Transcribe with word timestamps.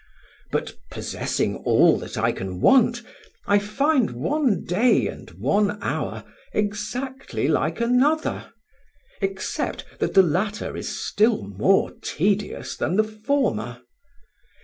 But, 0.51 0.73
possessing 0.89 1.57
all 1.57 1.95
that 1.99 2.17
I 2.17 2.31
can 2.31 2.59
want, 2.59 3.03
I 3.45 3.59
find 3.59 4.09
one 4.09 4.63
day 4.65 5.05
and 5.05 5.29
one 5.33 5.77
hour 5.79 6.23
exactly 6.53 7.47
like 7.47 7.79
another, 7.79 8.51
except 9.21 9.85
that 9.99 10.15
the 10.15 10.23
latter 10.23 10.75
is 10.75 10.89
still 10.89 11.43
more 11.43 11.91
tedious 12.01 12.75
than 12.75 12.95
the 12.95 13.03
former. 13.03 13.83